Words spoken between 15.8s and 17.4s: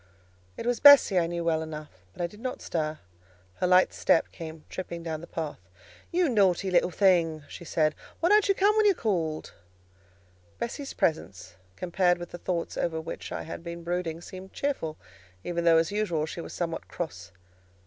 usual, she was somewhat cross.